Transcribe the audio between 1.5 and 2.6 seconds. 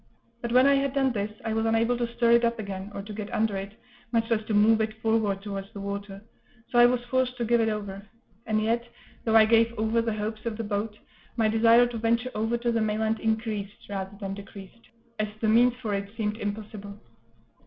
was unable to stir it up